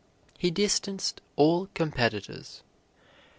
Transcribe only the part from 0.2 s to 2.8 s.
He distanced all competitors.